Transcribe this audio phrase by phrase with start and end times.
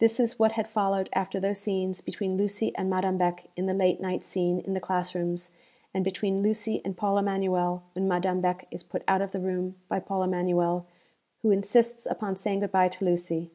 [0.00, 3.72] This is what had followed after those scenes between Lucy and Madame Beck in the
[3.72, 5.52] late night scene in the class rooms
[5.94, 9.76] and between Lucy and Paul Emanuel, when Madame Beck is put out of the room
[9.88, 10.86] by Paul Emanuel,
[11.42, 13.52] who insists upon saying good bye to Lucy.